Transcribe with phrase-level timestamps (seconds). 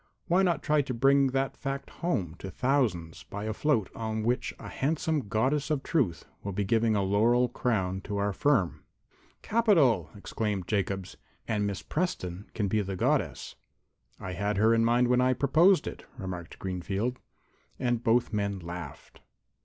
[0.25, 4.51] "Why not try to bring that fact home to thousands by a float on which
[4.57, 8.83] a handsome Goddess of Truth will be giving a laurel crown to our firm?"
[9.43, 11.17] "Capital!" exclaimed Jacobs.
[11.47, 13.53] "And Miss Preston can be the Goddess."
[14.19, 17.19] "I had her in mind when I proposed it," remarked Greenfield.
[17.77, 19.21] And both men laughed.